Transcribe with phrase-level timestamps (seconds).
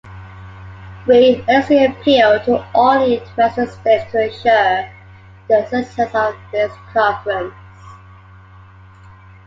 [1.05, 4.89] We earnestly appeal to all interested states to ensure
[5.47, 7.53] the success of this conference.